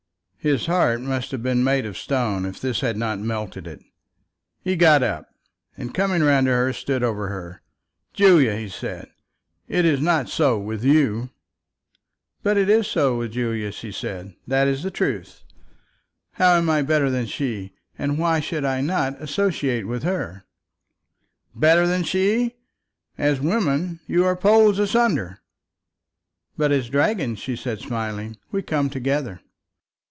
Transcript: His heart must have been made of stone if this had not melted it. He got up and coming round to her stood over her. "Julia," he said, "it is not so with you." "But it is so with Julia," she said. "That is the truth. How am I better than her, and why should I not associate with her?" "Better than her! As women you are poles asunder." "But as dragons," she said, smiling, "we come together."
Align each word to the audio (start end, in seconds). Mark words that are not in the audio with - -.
His 0.43 0.65
heart 0.65 1.01
must 1.01 1.29
have 1.29 1.43
been 1.43 1.63
made 1.63 1.85
of 1.85 1.95
stone 1.95 2.45
if 2.47 2.59
this 2.59 2.79
had 2.79 2.97
not 2.97 3.19
melted 3.19 3.67
it. 3.67 3.79
He 4.59 4.75
got 4.75 5.03
up 5.03 5.27
and 5.77 5.93
coming 5.93 6.23
round 6.23 6.47
to 6.47 6.51
her 6.53 6.73
stood 6.73 7.03
over 7.03 7.27
her. 7.29 7.61
"Julia," 8.11 8.55
he 8.55 8.67
said, 8.67 9.11
"it 9.67 9.85
is 9.85 10.01
not 10.01 10.29
so 10.29 10.57
with 10.57 10.83
you." 10.83 11.29
"But 12.41 12.57
it 12.57 12.69
is 12.71 12.87
so 12.87 13.19
with 13.19 13.33
Julia," 13.33 13.71
she 13.71 13.91
said. 13.91 14.33
"That 14.47 14.67
is 14.67 14.81
the 14.81 14.89
truth. 14.89 15.43
How 16.31 16.57
am 16.57 16.71
I 16.71 16.81
better 16.81 17.11
than 17.11 17.27
her, 17.27 17.69
and 17.99 18.17
why 18.17 18.39
should 18.39 18.65
I 18.65 18.81
not 18.81 19.21
associate 19.21 19.83
with 19.83 20.01
her?" 20.01 20.45
"Better 21.53 21.85
than 21.85 22.03
her! 22.03 22.49
As 23.15 23.39
women 23.39 23.99
you 24.07 24.25
are 24.25 24.35
poles 24.35 24.79
asunder." 24.79 25.37
"But 26.57 26.71
as 26.71 26.89
dragons," 26.89 27.37
she 27.37 27.55
said, 27.55 27.79
smiling, 27.79 28.37
"we 28.51 28.63
come 28.63 28.89
together." 28.89 29.39